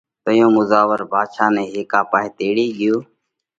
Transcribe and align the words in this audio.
تئيون 0.23 0.51
مُزاور 0.57 0.99
ڀاڌشا 1.11 1.45
نئہ 1.55 1.65
هيڪئہ 1.73 1.99
پاهئہ 2.11 2.35
تيڙي 2.37 2.67
ڳيو 2.77 2.95